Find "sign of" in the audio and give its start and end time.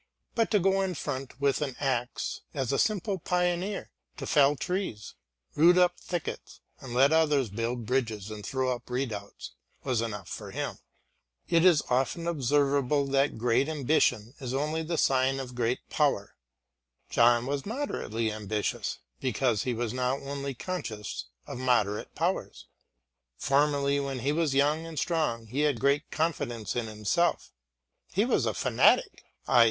14.97-15.53